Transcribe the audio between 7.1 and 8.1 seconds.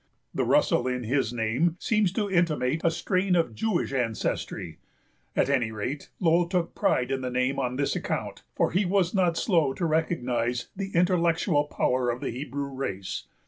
in the name on this